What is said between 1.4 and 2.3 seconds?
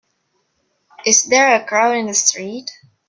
a crowd in the